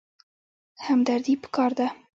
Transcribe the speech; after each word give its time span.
همدردي 0.85 1.35
پکار 1.43 1.71
ده 1.77 1.87